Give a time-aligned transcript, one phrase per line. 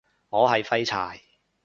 [0.31, 1.21] 我係廢柴